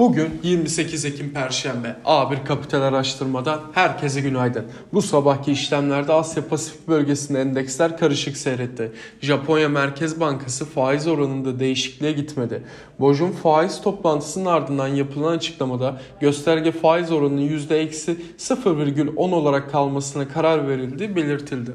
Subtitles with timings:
[0.00, 1.96] Bugün 28 Ekim Perşembe.
[2.04, 4.64] A1 Kapital Araştırma'dan herkese günaydın.
[4.92, 8.92] Bu sabahki işlemlerde Asya Pasifik bölgesinde endeksler karışık seyretti.
[9.20, 12.62] Japonya Merkez Bankası faiz oranında değişikliğe gitmedi.
[13.00, 21.70] Bojun faiz toplantısının ardından yapılan açıklamada gösterge faiz oranının %-0,10 olarak kalmasına karar verildiği belirtildi.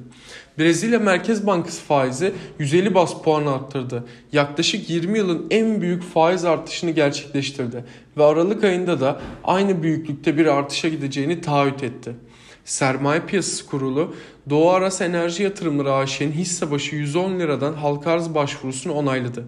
[0.59, 4.03] Brezilya Merkez Bankası faizi 150 bas puan arttırdı.
[4.31, 7.85] Yaklaşık 20 yılın en büyük faiz artışını gerçekleştirdi
[8.17, 12.15] ve Aralık ayında da aynı büyüklükte bir artışa gideceğini taahhüt etti.
[12.65, 14.15] Sermaye Piyasası Kurulu
[14.49, 19.45] Doğu Aras Enerji Yatırımları AŞ'nin hisse başı 110 liradan halka arz başvurusunu onayladı.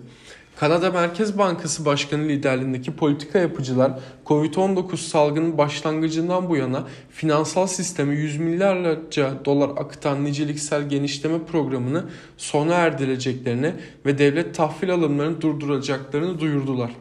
[0.59, 8.37] Kanada Merkez Bankası Başkanı liderliğindeki politika yapıcılar Covid-19 salgının başlangıcından bu yana finansal sisteme yüz
[8.37, 12.03] milyarlarca dolar akıtan niceliksel genişleme programını
[12.37, 13.73] sona erdireceklerini
[14.05, 16.91] ve devlet tahvil alımlarını durduracaklarını duyurdular.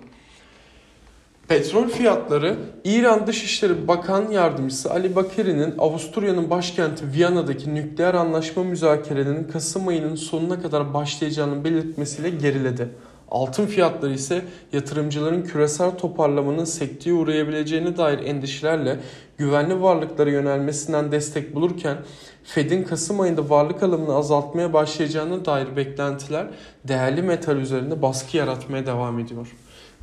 [1.49, 9.89] Petrol fiyatları İran Dışişleri Bakan Yardımcısı Ali Bakeri'nin Avusturya'nın başkenti Viyana'daki nükleer anlaşma müzakerelerinin Kasım
[9.89, 12.89] ayının sonuna kadar başlayacağını belirtmesiyle geriledi.
[13.31, 19.01] Altın fiyatları ise yatırımcıların küresel toparlamanın sekteye uğrayabileceğine dair endişelerle
[19.39, 21.97] güvenli varlıklara yönelmesinden destek bulurken
[22.45, 26.47] Fed'in Kasım ayında varlık alımını azaltmaya başlayacağına dair beklentiler
[26.85, 29.47] değerli metal üzerinde baskı yaratmaya devam ediyor.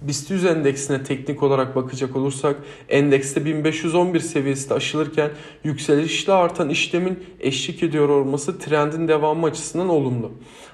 [0.01, 2.55] BIST 100 endeksine teknik olarak bakacak olursak
[2.89, 5.29] endekste 1511 seviyesi aşılırken
[5.63, 10.31] yükselişle artan işlemin eşlik ediyor olması trendin devamı açısından olumlu.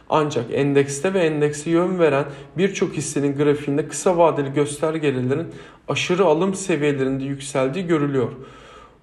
[0.10, 2.26] Ancak endekste ve endekse yön veren
[2.58, 5.48] birçok hissenin grafiğinde kısa vadeli göstergelerin
[5.88, 8.32] aşırı alım seviyelerinde yükseldiği görülüyor.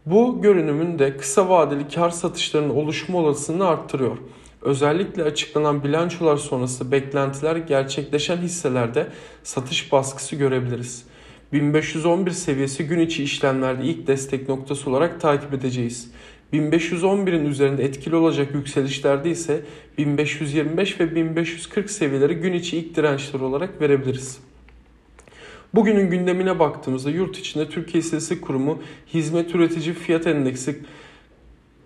[0.06, 4.16] Bu görünümün de kısa vadeli kar satışlarının oluşma olasılığını arttırıyor.
[4.62, 9.06] Özellikle açıklanan bilançolar sonrası beklentiler gerçekleşen hisselerde
[9.42, 11.04] satış baskısı görebiliriz.
[11.52, 16.10] 1511 seviyesi gün içi işlemlerde ilk destek noktası olarak takip edeceğiz.
[16.52, 19.62] 1511'in üzerinde etkili olacak yükselişlerde ise
[19.98, 24.38] 1525 ve 1540 seviyeleri gün içi ilk dirençler olarak verebiliriz.
[25.74, 28.78] Bugünün gündemine baktığımızda yurt içinde Türkiye İstatistik Kurumu
[29.14, 30.78] hizmet üretici fiyat endeksi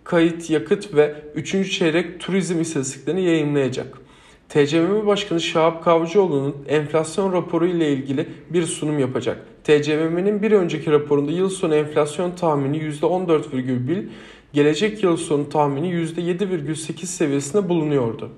[0.05, 1.79] kayıt, yakıt ve 3.
[1.79, 3.99] çeyrek turizm istatistiklerini yayınlayacak.
[4.49, 9.47] TCMM Başkanı Şahap Kavcıoğlu'nun enflasyon raporu ile ilgili bir sunum yapacak.
[9.65, 14.09] TCMM'nin bir önceki raporunda yıl sonu enflasyon tahmini %14,1,
[14.53, 18.31] gelecek yıl sonu tahmini %7,8 seviyesinde bulunuyordu.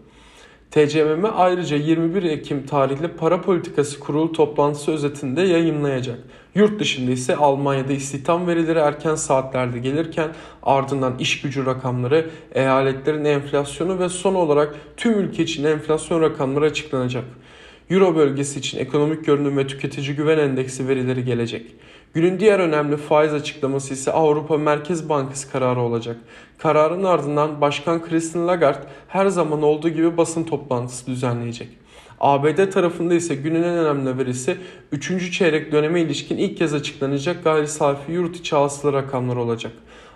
[0.72, 6.18] TCMM ayrıca 21 Ekim tarihli para politikası kurulu toplantısı özetinde yayınlayacak.
[6.54, 10.28] Yurt dışında ise Almanya'da istihdam verileri erken saatlerde gelirken
[10.62, 17.24] ardından iş gücü rakamları, eyaletlerin enflasyonu ve son olarak tüm ülke için enflasyon rakamları açıklanacak.
[17.90, 21.66] Euro bölgesi için ekonomik görünüm ve tüketici güven endeksi verileri gelecek.
[22.14, 26.16] Günün diğer önemli faiz açıklaması ise Avrupa Merkez Bankası kararı olacak.
[26.58, 31.68] Kararın ardından Başkan Christine Lagarde her zaman olduğu gibi basın toplantısı düzenleyecek.
[32.20, 34.56] ABD tarafında ise günün en önemli verisi
[34.92, 35.32] 3.
[35.32, 39.72] çeyrek döneme ilişkin ilk kez açıklanacak gayri safi yurt içi hasıla rakamlar olacak.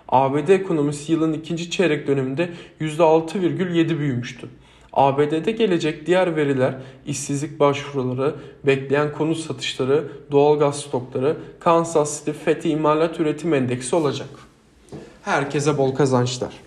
[0.09, 2.51] ABD ekonomisi yılın ikinci çeyrek döneminde
[2.81, 4.49] %6,7 büyümüştü.
[4.93, 6.75] ABD'de gelecek diğer veriler
[7.07, 8.35] işsizlik başvuruları,
[8.67, 14.29] bekleyen konut satışları, doğalgaz stokları, Kansas City FETI İmalat Üretim Endeksi olacak.
[15.23, 16.66] Herkese bol kazançlar.